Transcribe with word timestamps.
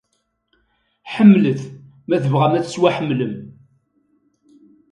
Ḥemmlet 1.13 1.61
ma 2.07 2.17
tebɣam 2.23 2.53
ad 2.57 2.63
tettwaḥemmlem! 2.65 3.35